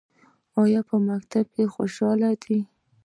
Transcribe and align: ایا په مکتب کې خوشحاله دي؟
ایا 0.61 0.81
په 0.89 0.95
مکتب 1.07 1.45
کې 1.53 1.63
خوشحاله 1.73 2.29
دي؟ 2.43 2.59